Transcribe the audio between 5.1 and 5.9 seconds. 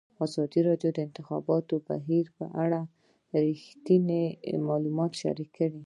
شریک کړي.